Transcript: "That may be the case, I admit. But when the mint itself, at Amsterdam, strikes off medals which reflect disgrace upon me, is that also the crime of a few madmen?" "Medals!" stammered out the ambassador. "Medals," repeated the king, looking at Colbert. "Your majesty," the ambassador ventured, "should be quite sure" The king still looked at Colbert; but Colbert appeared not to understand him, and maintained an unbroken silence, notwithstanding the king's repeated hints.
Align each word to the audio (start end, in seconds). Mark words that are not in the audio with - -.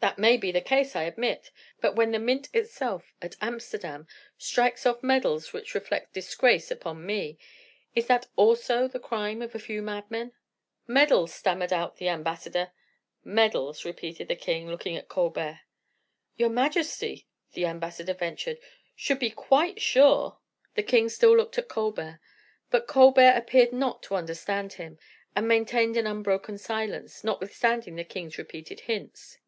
"That 0.00 0.18
may 0.18 0.36
be 0.36 0.50
the 0.50 0.60
case, 0.60 0.96
I 0.96 1.04
admit. 1.04 1.52
But 1.80 1.94
when 1.94 2.10
the 2.10 2.18
mint 2.18 2.48
itself, 2.52 3.14
at 3.22 3.36
Amsterdam, 3.40 4.08
strikes 4.36 4.84
off 4.84 5.00
medals 5.00 5.52
which 5.52 5.76
reflect 5.76 6.12
disgrace 6.12 6.72
upon 6.72 7.06
me, 7.06 7.38
is 7.94 8.08
that 8.08 8.26
also 8.34 8.88
the 8.88 8.98
crime 8.98 9.42
of 9.42 9.54
a 9.54 9.60
few 9.60 9.80
madmen?" 9.80 10.32
"Medals!" 10.88 11.32
stammered 11.32 11.72
out 11.72 11.98
the 11.98 12.08
ambassador. 12.08 12.72
"Medals," 13.22 13.84
repeated 13.84 14.26
the 14.26 14.34
king, 14.34 14.66
looking 14.68 14.96
at 14.96 15.06
Colbert. 15.06 15.60
"Your 16.36 16.50
majesty," 16.50 17.28
the 17.52 17.66
ambassador 17.66 18.14
ventured, 18.14 18.58
"should 18.96 19.20
be 19.20 19.30
quite 19.30 19.80
sure" 19.80 20.38
The 20.74 20.82
king 20.82 21.10
still 21.10 21.36
looked 21.36 21.58
at 21.58 21.68
Colbert; 21.68 22.18
but 22.72 22.88
Colbert 22.88 23.34
appeared 23.36 23.72
not 23.72 24.02
to 24.02 24.16
understand 24.16 24.72
him, 24.72 24.98
and 25.36 25.46
maintained 25.46 25.96
an 25.96 26.08
unbroken 26.08 26.58
silence, 26.58 27.22
notwithstanding 27.22 27.94
the 27.94 28.02
king's 28.02 28.36
repeated 28.36 28.80
hints. 28.80 29.38